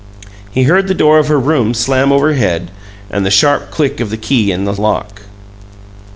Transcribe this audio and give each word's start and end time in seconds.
He 0.49 0.63
heard 0.63 0.87
the 0.87 0.95
door 0.95 1.19
of 1.19 1.27
her 1.27 1.39
room 1.39 1.75
slam 1.75 2.11
overhead, 2.11 2.71
and 3.11 3.23
the 3.23 3.29
sharp 3.29 3.69
click 3.69 3.99
of 3.99 4.09
the 4.09 4.17
key 4.17 4.51
in 4.51 4.63
the 4.65 4.73
lock. 4.73 5.21